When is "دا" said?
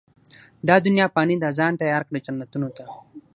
0.67-0.75